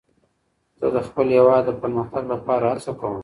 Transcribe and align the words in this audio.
زه 0.79 0.87
د 0.95 0.97
خپل 1.07 1.27
هېواد 1.37 1.61
د 1.67 1.71
پرمختګ 1.81 2.23
لپاره 2.33 2.65
هڅه 2.73 2.91
کوم. 2.99 3.15